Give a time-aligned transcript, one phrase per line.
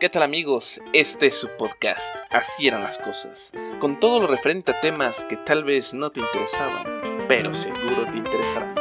[0.00, 0.80] ¿Qué tal amigos?
[0.92, 5.36] Este es su podcast, Así eran las cosas, con todo lo referente a temas que
[5.36, 8.74] tal vez no te interesaban, pero seguro te interesarán.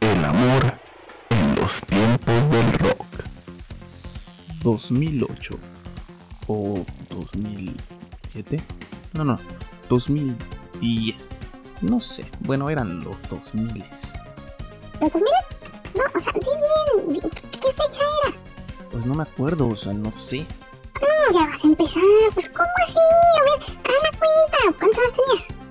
[0.00, 0.78] El amor
[1.30, 3.06] en los tiempos del rock.
[4.62, 5.75] 2008
[6.48, 8.60] o 2007.
[9.14, 9.38] No, no,
[9.88, 11.40] 2010.
[11.82, 12.24] No sé.
[12.40, 13.84] Bueno, eran los 2000.
[15.00, 15.22] ¿Los 2000?
[15.94, 17.20] No, o sea, di bien.
[17.20, 18.36] ¿Qué, qué fecha era?
[18.90, 20.46] Pues no me acuerdo, o sea, no sé.
[21.00, 22.02] No, ya vas a empezar.
[22.34, 22.98] Pues, ¿cómo así?
[22.98, 24.78] A ver, haz la cuenta.
[24.78, 25.66] ¿Cuántos años tenías?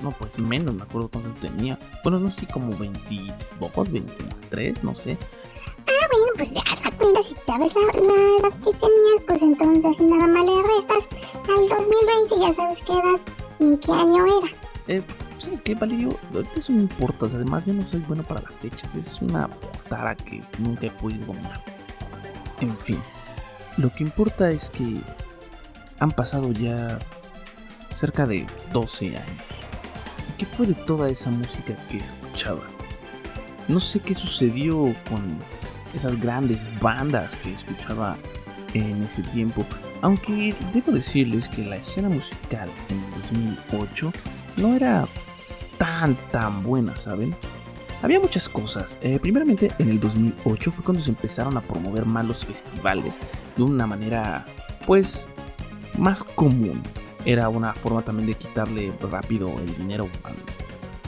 [0.00, 1.78] No, pues menos, me acuerdo cuántos tenía.
[2.04, 5.16] Bueno, no sé, como 22, 23, no sé.
[6.38, 7.22] Pues ya la cuenta.
[7.24, 11.04] Si sabes la, la edad que tenías, pues entonces si nada más le restas
[11.48, 13.20] al 2020, ya sabes qué edad
[13.58, 14.48] y en qué año era.
[14.86, 15.02] Eh,
[15.36, 16.16] ¿sabes qué, Valerio?
[16.32, 18.94] Ahorita eso no importa, además yo no soy bueno para las fechas.
[18.94, 19.50] Es una
[19.88, 21.60] tara que nunca he podido dominar.
[22.60, 23.00] En fin,
[23.76, 25.00] lo que importa es que
[25.98, 27.00] han pasado ya
[27.94, 29.44] cerca de 12 años.
[30.28, 32.62] ¿Y qué fue de toda esa música que escuchaba?
[33.66, 35.26] No sé qué sucedió con
[35.98, 38.16] esas grandes bandas que escuchaba
[38.74, 39.64] en ese tiempo.
[40.00, 44.12] Aunque debo decirles que la escena musical en el 2008
[44.56, 45.06] no era
[45.76, 47.34] tan tan buena, ¿saben?
[48.02, 48.98] Había muchas cosas.
[49.02, 53.20] Eh, primeramente, en el 2008 fue cuando se empezaron a promover más los festivales
[53.56, 54.46] de una manera,
[54.86, 55.28] pues,
[55.96, 56.80] más común.
[57.24, 60.08] Era una forma también de quitarle rápido el dinero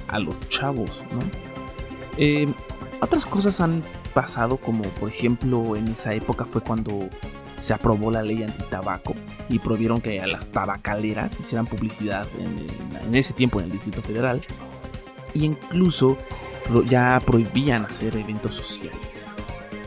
[0.09, 1.21] a, los chavos, ¿no?
[2.17, 2.53] Eh,
[3.01, 7.09] otras cosas han pasado, como por ejemplo en esa época fue cuando
[7.61, 9.15] se aprobó la ley antitabaco
[9.49, 12.67] y prohibieron que a las tabacaleras hicieran publicidad en,
[13.07, 14.41] en- ese tiempo en el Distrito Federal.
[15.35, 16.17] Y incluso
[16.69, 19.29] pro- ya prohibían hacer eventos sociales.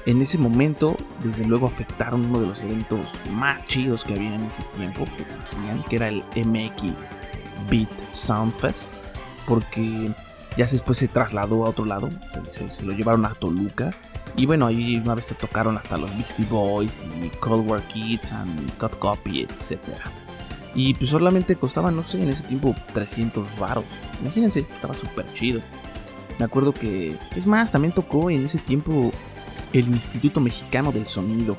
[0.05, 2.99] En ese momento, desde luego afectaron uno de los eventos
[3.31, 7.15] más chidos que había en ese tiempo, que existían, que era el MX
[7.71, 8.95] Beat Soundfest,
[9.47, 10.13] porque
[10.57, 12.09] ya después se trasladó a otro lado,
[12.51, 13.91] se, se- se lo llevaron a Toluca.
[14.35, 18.31] Y bueno, ahí una vez te tocaron hasta los Beastie Boys y Cold War Kids
[18.31, 19.79] and Cut Copy, etc.
[20.75, 23.85] Y pues solamente costaban, no sé, en ese tiempo 300 varos.
[24.21, 25.61] Imagínense, estaba súper chido.
[26.39, 29.11] Me acuerdo que, es más, también tocó en ese tiempo
[29.71, 31.55] el Instituto Mexicano del Sonido.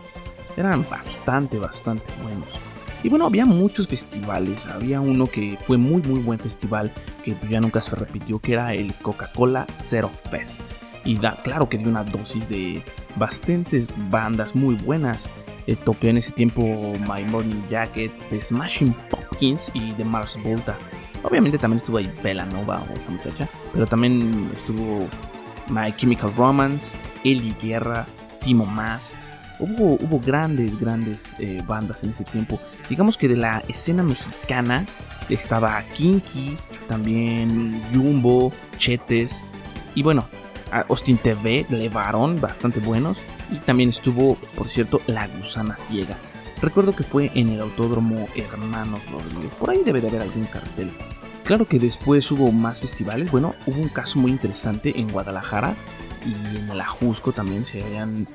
[0.57, 2.49] Eran bastante, bastante buenos.
[3.05, 4.67] Y bueno, había muchos festivales.
[4.67, 6.93] Había uno que fue muy, muy buen festival,
[7.23, 10.73] que ya nunca se repitió, que era el Coca-Cola Zero Fest.
[11.05, 12.83] Y da, claro que dio una dosis de
[13.17, 15.31] bastantes bandas muy buenas.
[15.67, 16.63] Eh, toqué en ese tiempo
[17.01, 20.77] My Morning Jacket, The Smashing Pumpkins y The Mars Volta.
[21.23, 25.09] Obviamente también estuvo ahí Bella Nova o esa muchacha, pero también estuvo
[25.69, 28.07] My Chemical Romance, Eli Guerra,
[28.41, 29.15] Timo Más.
[29.59, 32.59] Hubo, hubo grandes, grandes eh, bandas en ese tiempo.
[32.89, 34.85] Digamos que de la escena mexicana
[35.29, 36.57] estaba Kinky,
[36.89, 39.45] también Jumbo, Chetes
[39.95, 40.27] y bueno,
[40.81, 43.19] Austin TV, Levaron, bastante buenos.
[43.51, 46.19] Y también estuvo, por cierto, La Gusana Ciega.
[46.61, 49.55] Recuerdo que fue en el Autódromo Hermanos Rodríguez.
[49.55, 50.91] Por ahí debe de haber algún cartel.
[51.45, 53.31] Claro que después hubo más festivales.
[53.31, 55.75] Bueno, hubo un caso muy interesante en Guadalajara
[56.25, 58.27] y en el Ajusco también se habían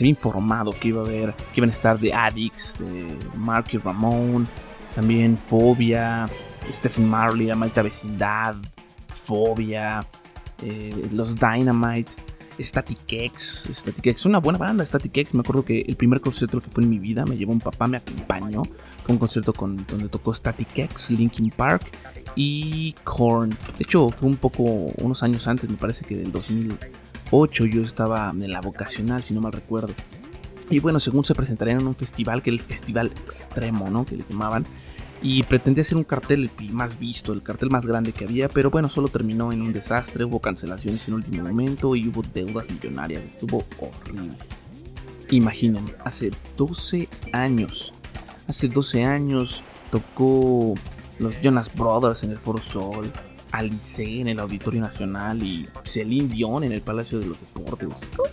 [0.00, 4.48] informado que iba a haber que iban a estar The Addicts, de Marky Ramón,
[4.94, 6.26] también Fobia,
[6.70, 8.56] Stephen Marley, La Malta Vecindad,
[9.08, 10.04] Fobia,
[10.62, 12.14] eh, los Dynamite,
[12.58, 15.34] Static X, Static X, una buena banda, Static X.
[15.34, 17.88] Me acuerdo que el primer concierto que fue en mi vida me llevó un papá,
[17.88, 18.62] me acompañó.
[19.02, 21.82] Fue un concierto con, donde tocó Static X, Linkin Park
[22.36, 23.50] y Korn.
[23.50, 27.66] De hecho, fue un poco, unos años antes, me parece que del 2008.
[27.66, 29.92] Yo estaba en la vocacional, si no mal recuerdo.
[30.70, 34.04] Y bueno, según se presentarían en un festival, que el Festival Extremo, ¿no?
[34.04, 34.66] Que le llamaban.
[35.22, 38.70] Y pretendía hacer un cartel el más visto, el cartel más grande que había, pero
[38.70, 43.22] bueno, solo terminó en un desastre, hubo cancelaciones en último momento y hubo deudas millonarias,
[43.24, 44.36] estuvo horrible.
[45.30, 47.94] Imaginen, hace 12 años,
[48.46, 50.74] hace 12 años tocó
[51.18, 53.10] los Jonas Brothers en el Foro Sol,
[53.54, 57.88] Alice en el Auditorio Nacional y Celine Dion en el Palacio de los Deportes,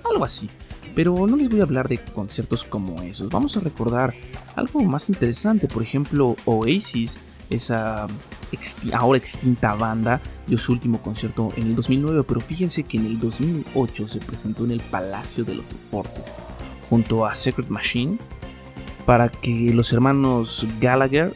[0.10, 0.50] algo así.
[0.96, 3.30] Pero no les voy a hablar de conciertos como esos.
[3.30, 4.14] Vamos a recordar
[4.56, 5.68] algo más interesante.
[5.68, 7.20] Por ejemplo, Oasis,
[7.50, 8.08] esa
[8.94, 12.24] ahora extinta banda, dio su último concierto en el 2009.
[12.28, 16.36] Pero fíjense que en el 2008 se presentó en el Palacio de los Deportes
[16.90, 18.18] junto a Secret Machine
[19.06, 21.36] para que los hermanos Gallagher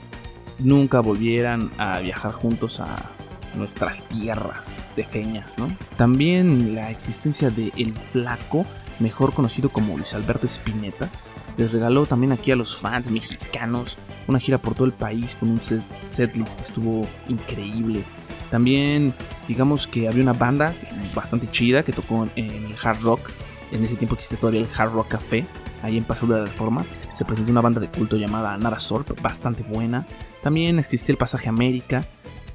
[0.60, 3.15] nunca volvieran a viajar juntos a
[3.56, 5.76] nuestras tierras de feñas, ¿no?
[5.98, 8.66] También la existencia de El Flaco,
[9.00, 11.10] mejor conocido como Luis Alberto Spinetta,
[11.58, 13.98] les regaló también aquí a los fans mexicanos
[14.28, 18.04] una gira por todo el país con un set setlist que estuvo increíble.
[18.50, 19.14] También,
[19.48, 20.74] digamos que había una banda
[21.14, 23.30] bastante chida que tocó en el hard rock.
[23.72, 25.46] En ese tiempo existe todavía el Hard Rock Café,
[25.82, 26.86] ahí en Paso de la Reforma.
[27.14, 30.06] Se presentó una banda de culto llamada Nara Sorp, bastante buena.
[30.44, 32.06] También existía el Pasaje América,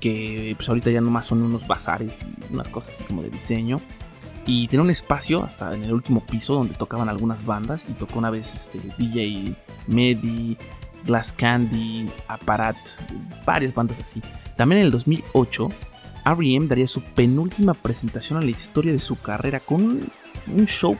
[0.01, 3.81] que pues ahorita ya nomás son unos bazares y unas cosas así como de diseño.
[4.47, 7.87] Y tenía un espacio hasta en el último piso donde tocaban algunas bandas.
[7.89, 9.55] Y tocó una vez este, DJ
[9.87, 10.57] Medi,
[11.05, 12.77] Glass Candy, Aparat,
[13.45, 14.23] varias bandas así.
[14.57, 15.69] También en el 2008,
[16.27, 16.67] R.E.M.
[16.67, 20.11] daría su penúltima presentación a la historia de su carrera con
[20.47, 20.97] un show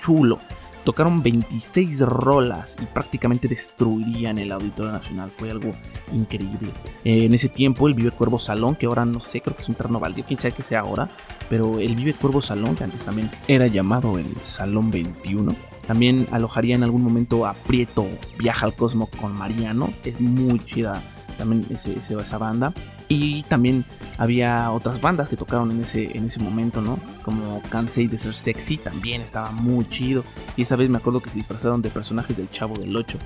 [0.00, 0.38] chulo.
[0.84, 5.30] Tocaron 26 rolas y prácticamente destruirían el Auditorio Nacional.
[5.30, 5.72] Fue algo
[6.12, 6.70] increíble.
[7.04, 9.74] en ese tiempo, el Vive Cuervo Salón, que ahora no sé, creo que es un
[9.74, 11.08] terreno baldío, quién sabe que sea ahora,
[11.48, 16.74] pero el Vive Cuervo Salón, que antes también era llamado el Salón 21, también alojaría
[16.74, 18.06] en algún momento a Prieto
[18.38, 19.92] Viaja al Cosmo con Mariano.
[20.04, 21.02] Es muy chida
[21.36, 22.72] también ese, esa banda.
[23.08, 23.84] Y también
[24.16, 26.98] había otras bandas que tocaron en ese, en ese momento, ¿no?
[27.22, 30.24] Como Cansei de ser sexy, también estaba muy chido.
[30.56, 33.18] Y esa vez me acuerdo que se disfrazaron de personajes del Chavo del 8.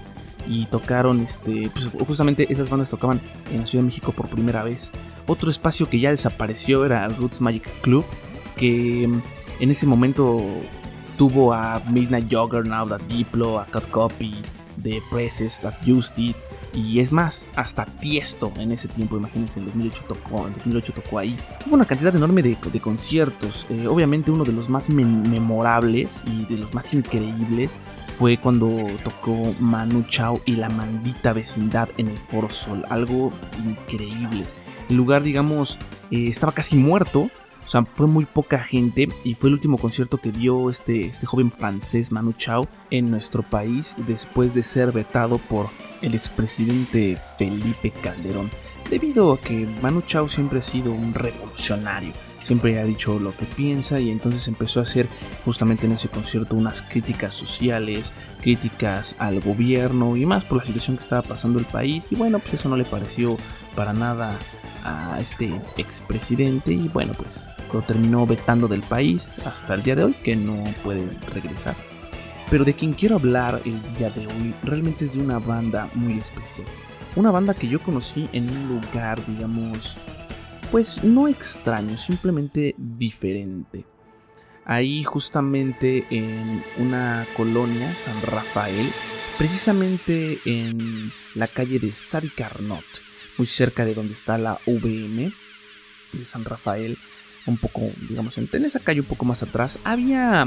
[0.48, 3.20] Y tocaron, este, pues justamente esas bandas tocaban
[3.52, 4.90] en la Ciudad de México por primera vez.
[5.26, 8.04] Otro espacio que ya desapareció era Roots Magic Club,
[8.56, 10.40] que en ese momento
[11.16, 14.34] tuvo a Midnight Juggernaut, a Diplo, a Cut Copy,
[14.82, 16.36] The Presses, a Justit,
[16.78, 21.18] y es más, hasta Tiesto en ese tiempo, imagínense, en 2008 tocó, en 2008 tocó
[21.18, 21.36] ahí.
[21.66, 23.66] Hubo una cantidad enorme de, conciertos.
[23.68, 28.68] Eh, obviamente uno de los más memorables y de los más increíbles fue cuando
[29.02, 32.84] tocó Manu Chao y la maldita vecindad en el Foro Sol.
[32.90, 33.32] Algo
[33.66, 34.44] increíble.
[34.88, 35.78] El lugar, digamos,
[36.12, 37.28] eh, estaba casi muerto.
[37.68, 41.26] O sea, fue muy poca gente y fue el último concierto que dio este, este
[41.26, 45.68] joven francés Manu Chao en nuestro país después de ser vetado por
[46.00, 48.50] el expresidente Felipe Calderón,
[48.88, 53.44] debido a que Manu Chao siempre ha sido un revolucionario, siempre ha dicho lo que
[53.44, 55.06] piensa y entonces empezó a hacer
[55.44, 60.96] justamente en ese concierto unas críticas sociales, críticas al gobierno y más por la situación
[60.96, 62.06] que estaba pasando el país.
[62.10, 63.36] Y bueno, pues eso no le pareció
[63.76, 64.38] para nada
[64.84, 70.04] a este expresidente y bueno, pues lo terminó vetando del país hasta el día de
[70.04, 71.76] hoy que no puede regresar.
[72.50, 76.18] Pero de quien quiero hablar el día de hoy realmente es de una banda muy
[76.18, 76.66] especial.
[77.16, 79.98] Una banda que yo conocí en un lugar, digamos,
[80.70, 83.84] pues no extraño, simplemente diferente.
[84.64, 88.90] Ahí justamente en una colonia, San Rafael,
[89.38, 92.84] precisamente en la calle de Sadi Carnot,
[93.38, 95.32] muy cerca de donde está la VM
[96.12, 96.98] de San Rafael,
[97.46, 100.46] un poco, digamos, en esa calle un poco más atrás, había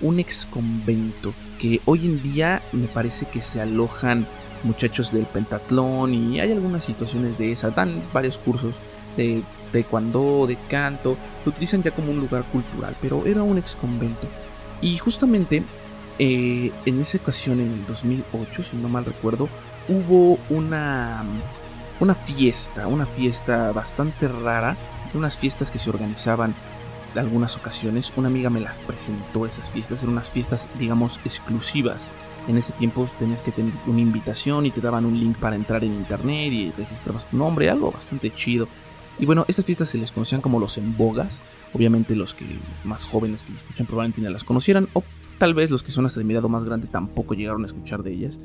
[0.00, 4.26] un ex convento que hoy en día me parece que se alojan
[4.64, 8.76] muchachos del pentatlón y hay algunas situaciones de esas, dan varios cursos
[9.16, 9.42] de
[9.72, 14.28] taekwondo, de canto, lo utilizan ya como un lugar cultural, pero era un ex convento.
[14.80, 15.62] Y justamente
[16.18, 19.48] eh, en esa ocasión, en el 2008, si no mal recuerdo,
[19.88, 21.24] hubo una,
[22.02, 24.76] una fiesta, una fiesta bastante rara,
[25.14, 26.52] unas fiestas que se organizaban
[27.14, 32.08] algunas ocasiones una amiga me las presentó esas fiestas, eran unas fiestas digamos exclusivas.
[32.48, 35.84] En ese tiempo tenías que tener una invitación y te daban un link para entrar
[35.84, 38.66] en internet y registrabas tu nombre, algo bastante chido.
[39.20, 41.40] Y bueno, estas fiestas se les conocían como los embogas.
[41.72, 42.44] Obviamente los que
[42.82, 45.04] más jóvenes que me escuchan probablemente ni las conocieran, o
[45.38, 48.12] tal vez los que son hasta de mi más grande tampoco llegaron a escuchar de
[48.12, 48.40] ellas.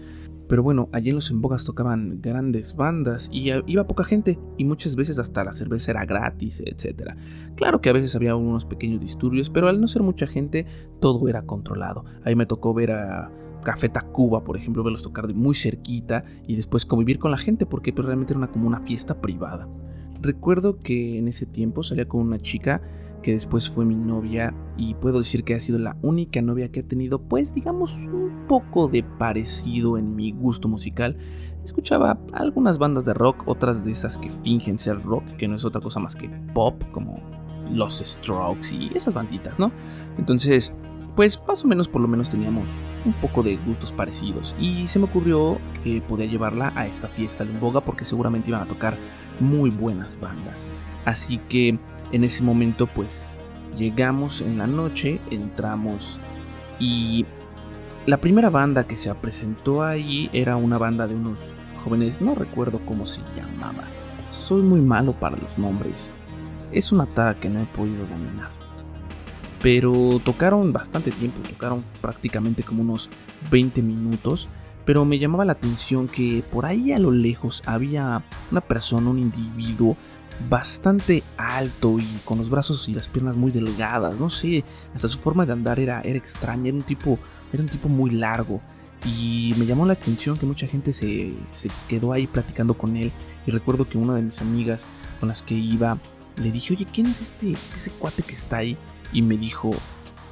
[0.48, 4.96] Pero bueno, allí en los Embogas tocaban grandes bandas y iba poca gente y muchas
[4.96, 7.16] veces hasta la cerveza era gratis, etc.
[7.56, 10.66] Claro que a veces había unos pequeños disturbios, pero al no ser mucha gente,
[11.00, 12.06] todo era controlado.
[12.24, 13.32] Ahí me tocó ver a
[13.64, 17.66] Café Tacuba, por ejemplo, verlos tocar de muy cerquita y después convivir con la gente
[17.66, 19.68] porque pues, realmente era como una fiesta privada.
[20.22, 22.82] Recuerdo que en ese tiempo salía con una chica
[23.28, 26.80] que después fue mi novia y puedo decir que ha sido la única novia que
[26.80, 31.18] ha tenido pues digamos un poco de parecido en mi gusto musical.
[31.62, 35.66] Escuchaba algunas bandas de rock, otras de esas que fingen ser rock, que no es
[35.66, 37.22] otra cosa más que pop, como
[37.70, 39.74] los Strokes y esas banditas, ¿no?
[40.18, 40.74] Entonces,
[41.18, 42.70] pues más o menos por lo menos teníamos
[43.04, 47.44] un poco de gustos parecidos y se me ocurrió que podía llevarla a esta fiesta
[47.44, 48.96] de Boga porque seguramente iban a tocar
[49.40, 50.68] muy buenas bandas.
[51.06, 51.80] Así que
[52.12, 53.40] en ese momento pues
[53.76, 56.20] llegamos en la noche, entramos
[56.80, 57.26] y
[58.06, 62.80] La primera banda que se presentó ahí era una banda de unos jóvenes, no recuerdo
[62.86, 63.84] cómo se llamaba.
[64.30, 66.14] Soy muy malo para los nombres.
[66.72, 68.57] Es una tara que no he podido dominar.
[69.68, 73.10] Pero tocaron bastante tiempo, tocaron prácticamente como unos
[73.52, 74.48] 20 minutos.
[74.86, 79.20] Pero me llamaba la atención que por ahí a lo lejos había una persona, un
[79.20, 79.98] individuo
[80.50, 84.22] bastante alto y con los brazos y las piernas muy delgadas.
[84.22, 84.64] No sé,
[84.96, 87.20] hasta su forma de andar era, era extraña, era un tipo,
[87.52, 88.62] era un tipo muy largo.
[89.04, 93.12] Y me llamó la atención que mucha gente se, se quedó ahí platicando con él.
[93.46, 94.88] Y recuerdo que una de mis amigas
[95.20, 95.98] con las que iba
[96.38, 98.78] le dije, oye, ¿quién es este, ese cuate que está ahí?
[99.14, 99.76] Y me dijo,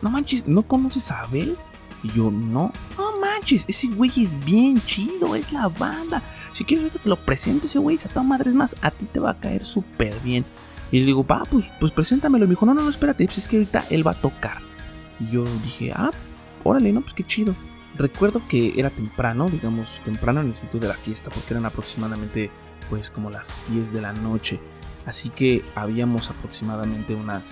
[0.01, 1.57] no manches, ¿no conoces a Abel?
[2.03, 6.21] Y yo, no, no manches, ese güey es bien chido, es la banda.
[6.51, 9.19] Si quieres ahorita te lo presento, ese güey, se toma madres más, a ti te
[9.19, 10.45] va a caer súper bien.
[10.91, 12.45] Y le digo, va, pues, pues preséntamelo.
[12.45, 14.61] Y me dijo, no, no, no, espérate, pues es que ahorita él va a tocar.
[15.19, 16.11] Y yo dije, ah,
[16.63, 17.55] órale, no, pues qué chido.
[17.97, 22.51] Recuerdo que era temprano, digamos, temprano en el sitio de la fiesta, porque eran aproximadamente,
[22.89, 24.59] pues, como las 10 de la noche.
[25.05, 27.45] Así que habíamos aproximadamente unas,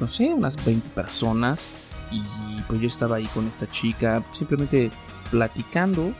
[0.00, 1.66] no sé, unas 20 personas.
[2.10, 4.90] Y pues yo estaba ahí con esta chica, simplemente
[5.30, 6.12] platicando.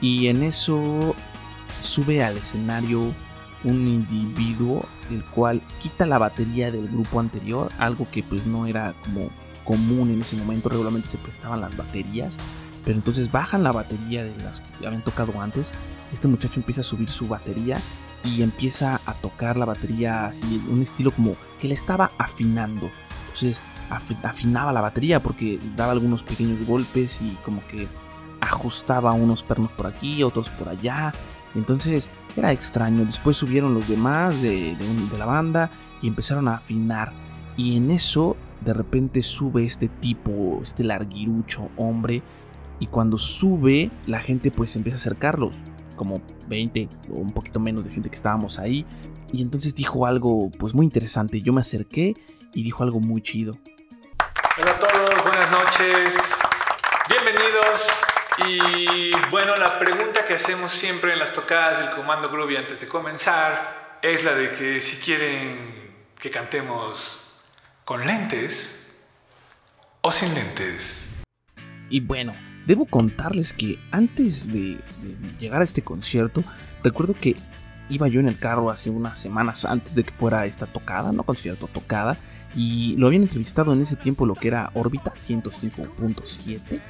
[0.00, 1.14] Y en eso
[1.80, 3.14] sube al escenario
[3.64, 8.94] un individuo el cual quita la batería del grupo anterior, algo que pues no era
[9.04, 9.30] como
[9.64, 12.36] común en ese momento, regularmente se prestaban las baterías,
[12.84, 15.72] pero entonces bajan la batería de las que habían tocado antes,
[16.12, 17.80] este muchacho empieza a subir su batería
[18.24, 22.90] y empieza a tocar la batería así, un estilo como que le estaba afinando,
[23.26, 27.88] entonces afinaba la batería porque daba algunos pequeños golpes y como que
[28.40, 31.12] ajustaba unos pernos por aquí, otros por allá.
[31.54, 33.04] Entonces era extraño.
[33.04, 35.70] Después subieron los demás de, de, la banda
[36.02, 37.12] y empezaron a afinar.
[37.56, 42.22] Y en eso de repente sube este tipo, este larguirucho hombre.
[42.78, 45.56] Y cuando sube, la gente pues empieza a acercarlos.
[45.96, 48.86] Como 20 o un poquito menos de gente que estábamos ahí.
[49.32, 51.40] Y entonces dijo algo pues muy interesante.
[51.40, 52.14] Yo me acerqué
[52.52, 53.58] y dijo algo muy chido.
[54.58, 56.14] Hola a todos, buenas noches.
[57.08, 58.06] Bienvenidos
[58.46, 62.88] y bueno, la pregunta que hacemos siempre en las tocadas del Comando Groovy antes de
[62.88, 67.42] comenzar es la de que si quieren que cantemos
[67.84, 68.98] con lentes
[70.02, 71.08] o sin lentes.
[71.88, 72.34] Y bueno,
[72.66, 74.76] debo contarles que antes de,
[75.38, 76.42] llegar a este concierto,
[76.82, 77.36] recuerdo que
[77.88, 81.22] iba yo en el carro hace unas semanas antes de que fuera esta tocada, no
[81.22, 82.18] concierto, tocada,
[82.54, 86.80] y lo habían entrevistado en ese tiempo lo que era órbita 105.7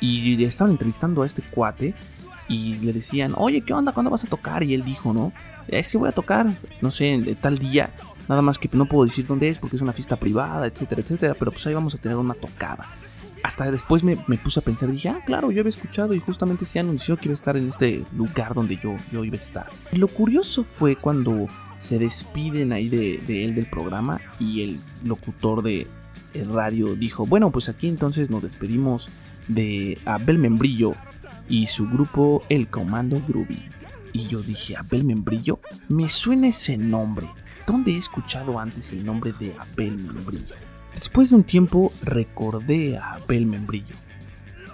[0.00, 1.94] y estaban entrevistando a este cuate
[2.48, 3.92] y le decían, oye, ¿qué onda?
[3.92, 4.62] ¿Cuándo vas a tocar?
[4.64, 5.32] Y él dijo, no,
[5.68, 7.94] es que voy a tocar, no sé, tal día,
[8.28, 11.34] nada más que no puedo decir dónde es porque es una fiesta privada, etcétera, etcétera,
[11.38, 12.86] pero pues ahí vamos a tener una tocada.
[13.42, 16.78] Hasta después me, puse a pensar, dije, ah, claro, yo había escuchado y justamente se
[16.78, 19.70] anunció que iba a estar en este lugar donde yo, yo iba a estar.
[19.92, 21.46] Y lo curioso fue cuando
[21.78, 25.88] se despiden ahí de, él del programa y el locutor de
[26.34, 29.10] el radio dijo, bueno, pues aquí entonces nos despedimos
[29.48, 30.94] de Abel Membrillo
[31.48, 33.60] y su grupo El Comando Groovy.
[34.12, 35.58] Y yo dije, Abel Membrillo,
[35.88, 37.26] me suena ese nombre.
[37.66, 40.54] ¿Dónde he escuchado antes el nombre de Abel Membrillo?
[40.94, 43.94] Después de un tiempo recordé a Abel Membrillo.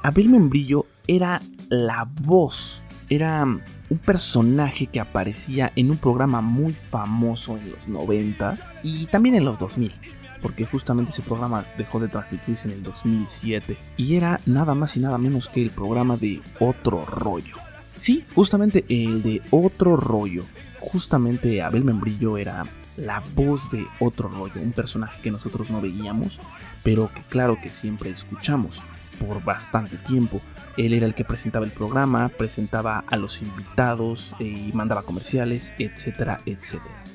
[0.02, 7.56] Abel Membrillo era la voz, era un personaje que aparecía en un programa muy famoso
[7.56, 9.92] en los 90 y también en los 2000
[10.40, 15.00] porque justamente ese programa dejó de transmitirse en el 2007 y era nada más y
[15.00, 17.56] nada menos que el programa de Otro Rollo.
[17.96, 20.44] Sí, justamente el de Otro Rollo.
[20.78, 22.64] Justamente Abel Membrillo era
[22.98, 26.40] la voz de Otro Rollo, un personaje que nosotros no veíamos,
[26.82, 28.82] pero que claro que siempre escuchamos
[29.18, 30.40] por bastante tiempo.
[30.76, 35.72] Él era el que presentaba el programa, presentaba a los invitados eh, y mandaba comerciales,
[35.78, 37.07] etcétera, etcétera.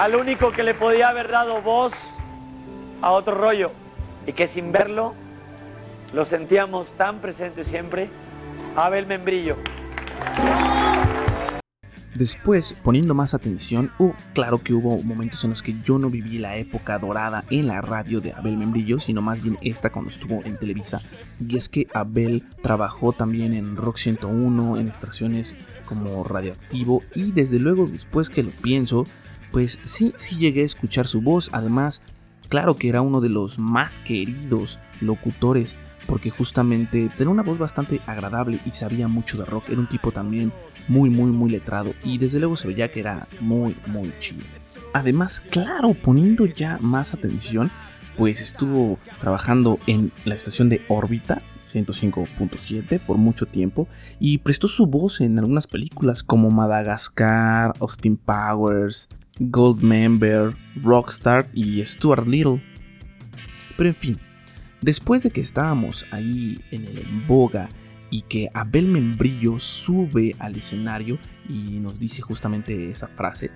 [0.00, 1.92] Al único que le podía haber dado voz
[3.02, 3.70] a otro rollo
[4.26, 5.14] y que sin verlo
[6.14, 8.08] lo sentíamos tan presente siempre,
[8.76, 9.56] Abel Membrillo.
[12.14, 16.38] Después, poniendo más atención, uh, claro que hubo momentos en los que yo no viví
[16.38, 20.42] la época dorada en la radio de Abel Membrillo, sino más bien esta cuando estuvo
[20.44, 21.02] en Televisa.
[21.46, 27.58] Y es que Abel trabajó también en Rock 101, en estaciones como Radioactivo, y desde
[27.58, 29.06] luego después que lo pienso,
[29.52, 32.02] pues sí, sí llegué a escuchar su voz, además,
[32.48, 35.76] claro que era uno de los más queridos locutores
[36.06, 39.68] porque justamente tenía una voz bastante agradable y sabía mucho de rock.
[39.68, 40.52] Era un tipo también
[40.88, 44.42] muy, muy, muy letrado y desde luego se veía que era muy, muy chido.
[44.92, 47.70] Además, claro, poniendo ya más atención,
[48.16, 53.86] pues estuvo trabajando en la estación de órbita 105.7 por mucho tiempo
[54.18, 59.08] y prestó su voz en algunas películas como Madagascar, Austin Powers,
[59.40, 62.62] Goldmember, Rockstar y Stuart Little.
[63.76, 64.18] Pero en fin,
[64.80, 67.68] Después de que estábamos ahí en el en boga
[68.08, 71.18] y que Abel Membrillo sube al escenario
[71.48, 73.50] y nos dice justamente esa frase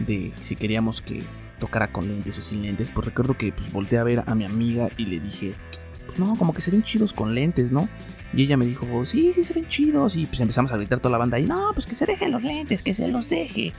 [0.00, 1.22] de si queríamos que
[1.60, 4.44] tocara con lentes o sin lentes, pues recuerdo que pues volteé a ver a mi
[4.44, 5.52] amiga y le dije,
[6.06, 7.88] pues no, como que se ven chidos con lentes, ¿no?
[8.32, 10.16] Y ella me dijo, sí, sí se ven chidos.
[10.16, 12.42] Y pues empezamos a gritar toda la banda y no, pues que se dejen los
[12.42, 13.72] lentes, que se los deje.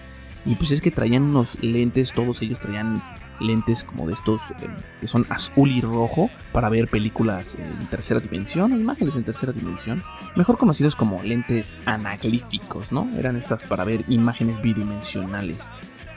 [0.45, 3.01] Y pues es que traían unos lentes, todos ellos traían
[3.39, 8.19] lentes como de estos eh, que son azul y rojo para ver películas en tercera
[8.19, 10.03] dimensión o imágenes en tercera dimensión,
[10.35, 13.09] mejor conocidos como lentes anaglíficos, ¿no?
[13.17, 15.67] Eran estas para ver imágenes bidimensionales.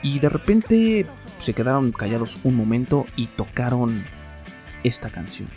[0.01, 1.05] Y de repente
[1.39, 4.05] se quedaron callados un momento y tocaron
[4.83, 5.49] esta canción.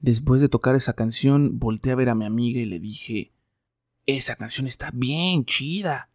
[0.00, 3.32] Después de tocar esa canción, volteé a ver a mi amiga y le dije,
[4.06, 6.10] esa canción está bien chida.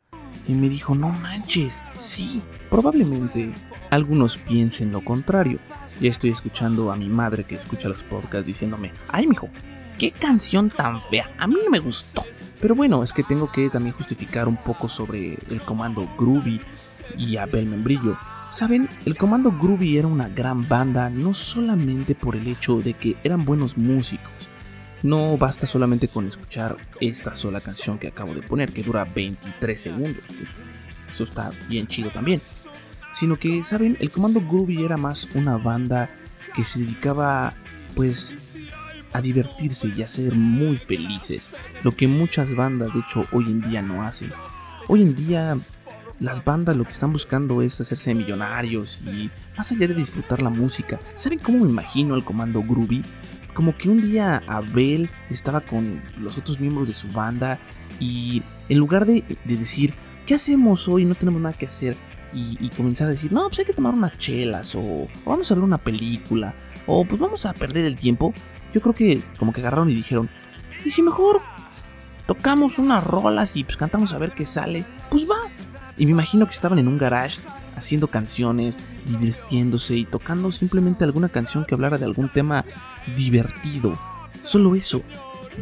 [0.48, 3.54] Y me dijo, no manches, sí, probablemente
[3.90, 5.60] algunos piensen lo contrario.
[6.00, 9.50] Ya estoy escuchando a mi madre que escucha los podcasts diciéndome, ay mijo,
[10.02, 12.24] qué canción tan fea, a mí no me gustó.
[12.60, 16.60] Pero bueno, es que tengo que también justificar un poco sobre el comando Groovy
[17.20, 18.18] y Abel Membrillo.
[18.50, 23.16] Saben, el Comando Groovy era una gran banda no solamente por el hecho de que
[23.24, 24.50] eran buenos músicos.
[25.04, 29.80] No basta solamente con escuchar esta sola canción que acabo de poner, que dura 23
[29.80, 30.24] segundos.
[31.08, 32.42] Eso está bien chido también.
[33.14, 33.98] Sino que, ¿saben?
[34.00, 36.10] El Comando Groovy era más una banda
[36.56, 37.54] que se dedicaba,
[37.96, 38.58] pues,
[39.14, 41.52] a divertirse y a ser muy felices.
[41.84, 44.32] Lo que muchas bandas, de hecho, hoy en día no hacen.
[44.88, 45.56] Hoy en día
[46.22, 50.52] las bandas lo que están buscando es hacerse millonarios y más allá de disfrutar la
[50.52, 53.04] música, ¿saben cómo me imagino el comando Groovy?
[53.56, 57.60] Como que un día Abel estaba con los otros miembros de su banda
[58.00, 59.96] y en lugar de, decir,
[60.26, 61.06] ¿qué hacemos hoy?
[61.06, 61.98] No tenemos nada que hacer.
[62.34, 65.56] Y, comenzar a decir, no, pues hay que tomar unas chelas o, o vamos a
[65.56, 66.56] ver una película
[66.88, 68.34] o pues vamos a perder el tiempo.
[68.74, 70.30] Yo creo que como que agarraron y dijeron,
[70.86, 71.42] ¿y si mejor
[72.26, 74.86] tocamos unas rolas y pues cantamos a ver qué sale?
[75.10, 75.38] Pues va,
[75.98, 77.42] y me imagino que estaban en un garage
[77.76, 82.66] haciendo canciones, divirtiéndose y tocando simplemente alguna canción que hablara de algún tema
[83.16, 84.00] divertido.
[84.42, 85.04] Solo eso,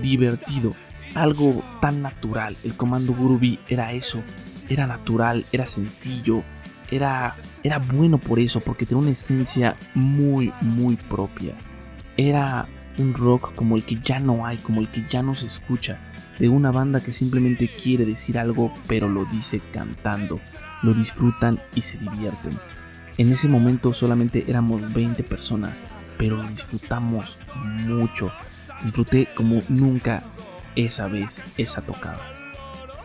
[0.02, 0.74] divertido.
[1.16, 2.56] Algo tan natural.
[2.64, 4.22] El comando Groovy era eso.
[4.70, 6.44] Era natural, era sencillo,
[6.92, 11.56] era, era bueno por eso, porque tenía una esencia muy, muy propia.
[12.18, 12.68] Era
[13.00, 16.00] un rock como el que ya no hay, como el que ya no se escucha
[16.38, 20.40] de una banda que simplemente quiere decir algo pero lo dice cantando,
[20.84, 22.58] lo disfrutan y se divierten.
[23.18, 25.84] En ese momento solamente éramos 20 personas,
[26.18, 28.32] pero disfrutamos mucho.
[28.82, 30.24] Disfruté como nunca
[30.78, 32.22] esa vez, esa tocada.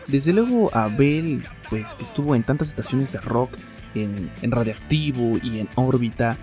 [0.07, 3.57] Desde luego Abel, pues que estuvo en tantas estaciones de rock,
[3.93, 6.37] en, en Radioactivo y en órbita,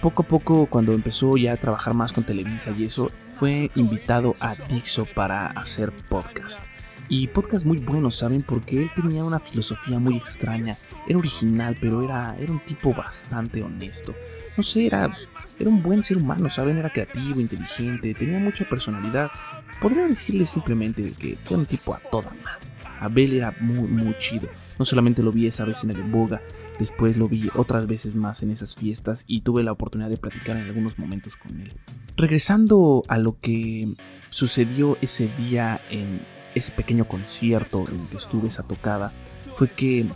[0.00, 4.34] poco a poco, cuando empezó ya a trabajar más con Televisa y eso, fue invitado
[4.40, 6.66] a Dixo para hacer podcast.
[7.08, 8.42] Y podcast muy buenos, ¿saben?
[8.42, 10.76] Porque él tenía una filosofía muy extraña.
[11.08, 14.14] Era original, pero era, era un tipo bastante honesto.
[14.56, 15.14] No sé, era,
[15.58, 16.78] era un buen ser humano, ¿saben?
[16.78, 19.30] Era creativo, inteligente, tenía mucha personalidad.
[19.80, 22.68] Podría decirle simplemente que era un tipo a toda madre.
[23.00, 24.48] Abel era muy, muy chido.
[24.78, 26.40] No solamente lo vi esa vez en el Boga,
[26.80, 30.56] Después lo vi otras veces más en esas fiestas y tuve la oportunidad de platicar
[30.56, 31.74] en algunos momentos con él.
[32.16, 33.94] Regresando a lo que
[34.30, 36.22] sucedió ese día en
[36.54, 39.12] ese pequeño concierto en que estuve esa tocada,
[39.50, 40.08] fue que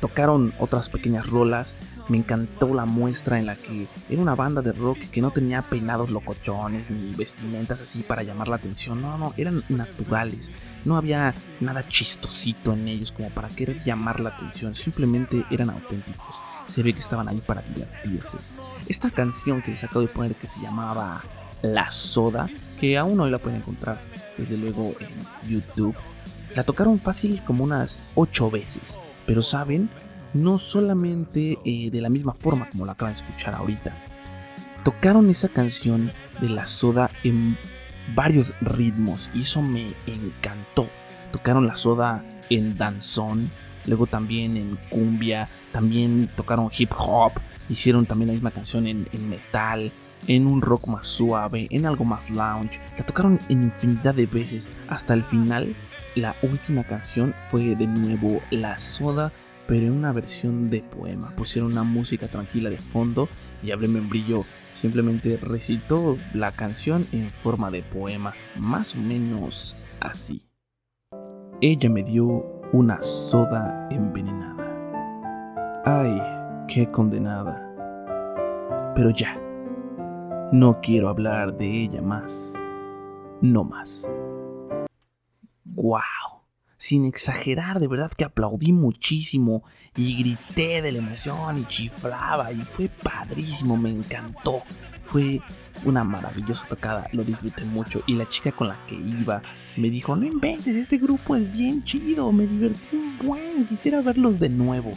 [0.00, 1.76] tocaron otras pequeñas rolas
[2.08, 5.60] Me encantó la muestra en la que era una banda de rock que no tenía
[5.62, 9.02] peinados locochones ni vestimentas así para llamar la atención.
[9.02, 10.50] No, no, eran naturales.
[10.84, 14.74] No había nada chistosito en ellos como para querer llamar la atención.
[14.74, 16.36] Simplemente eran auténticos.
[16.66, 18.38] Se ve que estaban ahí para divertirse.
[18.88, 21.22] Esta canción que les acabo de poner que se llamaba
[21.62, 22.48] La Soda,
[22.80, 24.00] que aún hoy la pueden encontrar
[24.36, 25.94] desde luego en YouTube.
[26.54, 29.00] La tocaron fácil como unas 8 veces.
[29.26, 29.90] Pero saben,
[30.34, 33.94] no solamente eh, de la misma forma como la acaban de escuchar ahorita.
[34.84, 37.56] Tocaron esa canción de la soda en
[38.14, 40.88] varios ritmos y eso me encantó.
[41.32, 43.50] Tocaron la soda en danzón,
[43.86, 47.32] luego también en cumbia, también tocaron hip hop,
[47.68, 49.90] hicieron también la misma canción en, metal,
[50.26, 52.80] en un rock más suave, en algo más lounge.
[52.98, 55.74] La tocaron en infinidad de veces hasta el final.
[56.14, 59.32] La última canción fue de nuevo La Soda
[59.66, 61.34] pero en una versión de poema.
[61.36, 63.28] Pusieron una música tranquila de fondo
[63.62, 70.46] y Hablé Membrillo simplemente recitó la canción en forma de poema, más o menos así.
[71.60, 74.54] Ella me dio una soda envenenada.
[75.84, 76.20] Ay,
[76.68, 77.70] qué condenada.
[78.94, 79.40] Pero ya,
[80.52, 82.54] no quiero hablar de ella más.
[83.40, 84.08] No más.
[85.64, 86.33] ¡Guau!
[86.84, 89.64] Sin exagerar, de verdad que aplaudí muchísimo
[89.96, 94.62] y grité de la emoción y chiflaba y fue padrísimo, me encantó.
[95.00, 95.40] Fue
[95.86, 99.40] una maravillosa tocada, lo disfruté mucho y la chica con la que iba
[99.78, 104.38] me dijo, no inventes, este grupo es bien chido, me divertí un buen, quisiera verlos
[104.38, 104.90] de nuevo.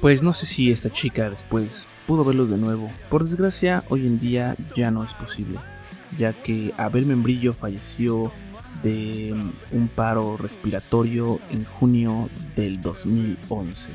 [0.00, 2.92] Pues no sé si esta chica después pudo verlos de nuevo.
[3.10, 5.58] Por desgracia, hoy en día ya no es posible,
[6.16, 8.32] ya que Abel Membrillo falleció
[8.84, 9.34] de
[9.72, 13.90] un paro respiratorio en junio del 2011.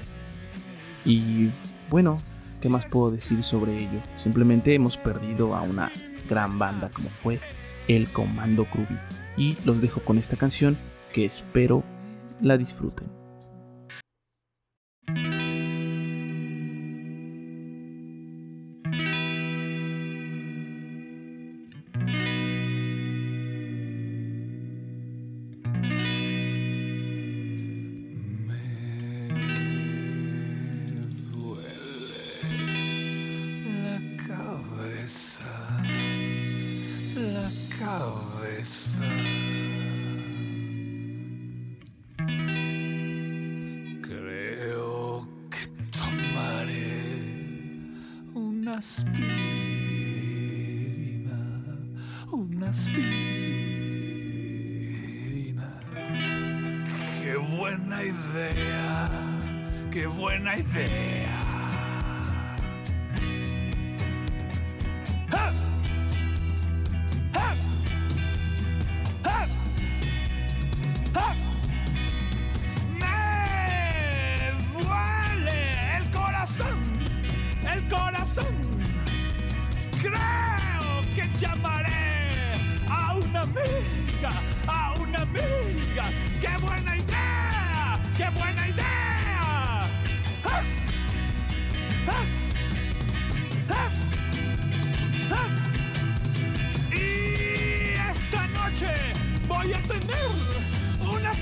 [1.06, 1.52] Y
[1.90, 2.18] bueno,
[2.60, 4.00] ¿qué más puedo decir sobre ello?
[4.18, 5.92] Simplemente hemos perdido a una
[6.28, 7.40] gran banda como fue
[7.88, 8.98] el Comando Krubi.
[9.38, 10.76] Y los dejo con esta canción
[11.14, 11.84] que espero
[12.42, 13.19] la disfruten.
[37.20, 39.04] la cabeza.
[44.02, 47.04] Creo que tomaré
[48.34, 49.40] una aspirina,
[52.32, 53.10] una aspirina.
[57.22, 59.10] Qué buena idea,
[59.92, 61.39] qué buena idea.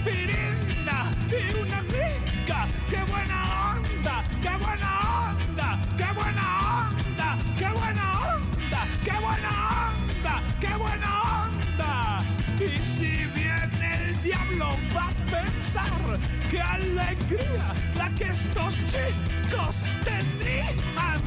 [0.08, 2.67] aspirina y una mica.
[2.89, 4.24] ¡Qué buena onda!
[4.41, 5.80] ¡Qué buena onda!
[5.98, 7.38] ¡Qué buena onda!
[7.58, 8.88] ¡Qué buena onda!
[9.04, 9.52] ¡Qué buena
[9.89, 10.43] onda!
[10.60, 11.10] ¡Qué buena
[11.43, 12.24] onda!
[12.60, 20.76] Y si viene el diablo va a pensar qué alegría la que estos chicos tendrían.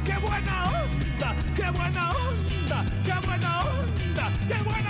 [0.05, 1.37] ¡Qué buena onda!
[1.55, 2.85] ¡Qué buena onda!
[3.05, 4.33] ¡Qué buena onda!
[4.49, 4.89] ¡Qué buena onda!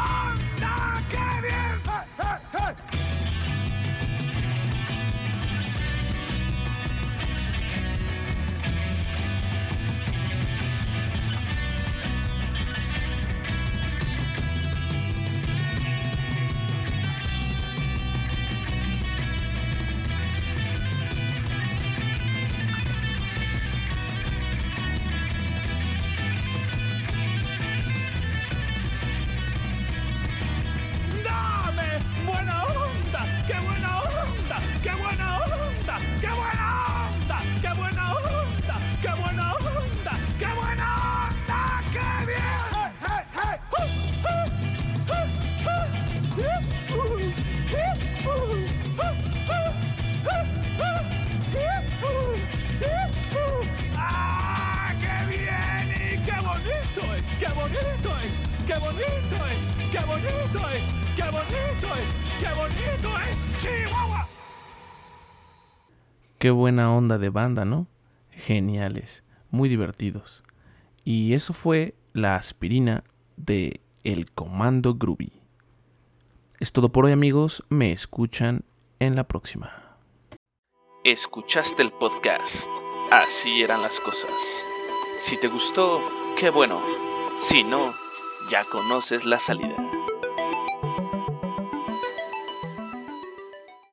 [66.41, 67.85] Qué buena onda de banda, ¿no?
[68.31, 70.43] Geniales, muy divertidos.
[71.03, 73.03] Y eso fue la aspirina
[73.37, 75.33] de El Comando Groovy.
[76.59, 78.63] Es todo por hoy amigos, me escuchan
[78.97, 79.99] en la próxima.
[81.03, 82.71] Escuchaste el podcast.
[83.11, 84.65] Así eran las cosas.
[85.19, 86.01] Si te gustó,
[86.39, 86.81] qué bueno.
[87.37, 87.93] Si no,
[88.49, 89.90] ya conoces la salida.